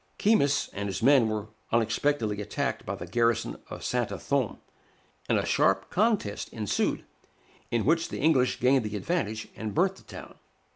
Keymis 0.17 0.67
and 0.73 0.89
his 0.89 1.03
men 1.03 1.29
were 1.29 1.49
unexpectedly 1.71 2.41
attacked 2.41 2.87
by 2.87 2.95
the 2.95 3.05
garrison 3.05 3.57
of 3.69 3.83
Santa 3.85 4.17
Thome, 4.17 4.57
and 5.29 5.37
a 5.37 5.45
sharp 5.45 5.91
contest 5.91 6.49
ensued, 6.51 7.05
in 7.69 7.85
which 7.85 8.09
the 8.09 8.17
English 8.17 8.59
gained 8.59 8.83
the 8.83 8.97
advantage, 8.97 9.49
and 9.55 9.75
burnt 9.75 9.97
the 9.97 10.01
town. 10.03 10.39